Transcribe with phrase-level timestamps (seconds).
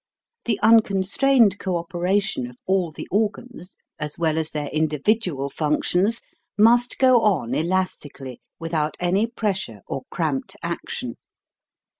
[0.45, 6.21] The unconstrained cooperation of all the organs, as well as their individual functions,
[6.57, 11.17] must go on elastically without any pressure or cramped action.